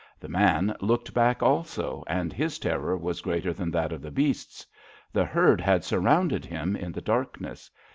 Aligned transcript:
The 0.19 0.27
man 0.29 0.75
looked 0.81 1.13
back 1.13 1.43
also, 1.43 2.03
and 2.07 2.33
his 2.33 2.57
terror 2.57 2.97
was 2.97 3.21
greater 3.21 3.53
than 3.53 3.69
that 3.69 3.91
of 3.91 4.01
the 4.01 4.09
beasts. 4.09 4.65
The 5.13 5.25
herd 5.25 5.61
had 5.61 5.83
surrounded 5.83 6.43
him 6.43 6.75
in 6.75 6.91
the 6.91 7.01
darkness. 7.01 7.69